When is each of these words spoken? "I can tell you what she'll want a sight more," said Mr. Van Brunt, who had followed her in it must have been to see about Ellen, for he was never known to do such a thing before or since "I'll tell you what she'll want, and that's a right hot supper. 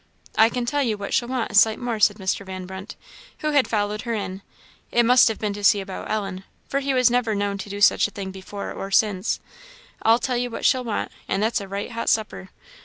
"I 0.35 0.49
can 0.49 0.65
tell 0.65 0.81
you 0.81 0.97
what 0.97 1.13
she'll 1.13 1.27
want 1.27 1.51
a 1.51 1.53
sight 1.53 1.77
more," 1.77 1.99
said 1.99 2.17
Mr. 2.17 2.43
Van 2.43 2.65
Brunt, 2.65 2.95
who 3.41 3.51
had 3.51 3.67
followed 3.67 4.01
her 4.01 4.15
in 4.15 4.41
it 4.89 5.05
must 5.05 5.27
have 5.27 5.37
been 5.37 5.53
to 5.53 5.63
see 5.63 5.79
about 5.79 6.09
Ellen, 6.09 6.43
for 6.67 6.79
he 6.79 6.91
was 6.91 7.11
never 7.11 7.35
known 7.35 7.59
to 7.59 7.69
do 7.69 7.81
such 7.81 8.07
a 8.07 8.11
thing 8.11 8.31
before 8.31 8.71
or 8.73 8.89
since 8.89 9.39
"I'll 10.01 10.17
tell 10.17 10.37
you 10.37 10.49
what 10.49 10.65
she'll 10.65 10.83
want, 10.85 11.11
and 11.27 11.43
that's 11.43 11.61
a 11.61 11.67
right 11.67 11.91
hot 11.91 12.09
supper. 12.09 12.49